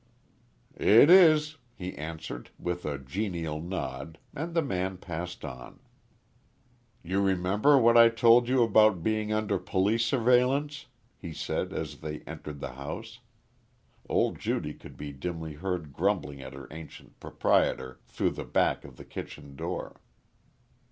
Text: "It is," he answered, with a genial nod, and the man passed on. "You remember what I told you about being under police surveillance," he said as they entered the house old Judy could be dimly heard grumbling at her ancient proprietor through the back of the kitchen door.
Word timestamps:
"It 0.79 1.11
is," 1.11 1.57
he 1.75 1.95
answered, 1.95 2.49
with 2.57 2.87
a 2.87 2.97
genial 2.97 3.61
nod, 3.61 4.17
and 4.35 4.55
the 4.55 4.63
man 4.63 4.97
passed 4.97 5.45
on. 5.45 5.79
"You 7.03 7.21
remember 7.21 7.77
what 7.77 7.95
I 7.97 8.09
told 8.09 8.49
you 8.49 8.63
about 8.63 9.03
being 9.03 9.31
under 9.31 9.59
police 9.59 10.03
surveillance," 10.03 10.87
he 11.19 11.33
said 11.33 11.71
as 11.71 11.99
they 11.99 12.21
entered 12.21 12.61
the 12.61 12.73
house 12.73 13.19
old 14.09 14.39
Judy 14.39 14.73
could 14.73 14.97
be 14.97 15.11
dimly 15.11 15.53
heard 15.53 15.93
grumbling 15.93 16.41
at 16.41 16.53
her 16.53 16.67
ancient 16.71 17.19
proprietor 17.19 17.99
through 18.07 18.31
the 18.31 18.43
back 18.43 18.83
of 18.83 18.97
the 18.97 19.05
kitchen 19.05 19.55
door. 19.55 20.01